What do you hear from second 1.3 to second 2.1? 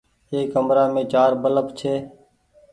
بلڦ ڇي۔